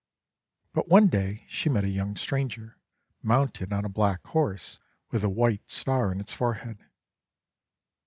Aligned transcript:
But 0.73 0.87
one 0.87 1.09
day 1.09 1.45
she 1.47 1.69
met 1.69 1.83
a 1.83 1.87
young 1.87 2.15
stranger, 2.15 2.75
mounted 3.21 3.71
on 3.71 3.85
a 3.85 3.87
black 3.87 4.25
horse 4.25 4.79
with 5.11 5.23
a 5.23 5.29
white 5.29 5.69
star 5.69 6.11
in 6.11 6.19
its 6.19 6.33
forehead. 6.33 6.79